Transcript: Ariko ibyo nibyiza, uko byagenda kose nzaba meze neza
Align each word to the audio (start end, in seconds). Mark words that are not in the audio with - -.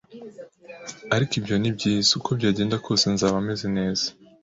Ariko 1.15 1.33
ibyo 1.39 1.55
nibyiza, 1.59 2.09
uko 2.17 2.29
byagenda 2.37 2.75
kose 2.85 3.05
nzaba 3.15 3.37
meze 3.47 3.67
neza 3.77 4.05